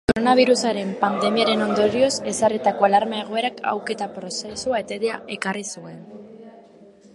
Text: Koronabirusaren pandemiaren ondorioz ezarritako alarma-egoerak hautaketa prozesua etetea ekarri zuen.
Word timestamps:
Koronabirusaren 0.09 0.93
pandemiaren 1.01 1.61
ondorioz 1.65 2.09
ezarritako 2.31 2.89
alarma-egoerak 2.89 3.61
hautaketa 3.73 4.09
prozesua 4.19 4.83
etetea 4.87 5.23
ekarri 5.39 5.65
zuen. 5.77 6.01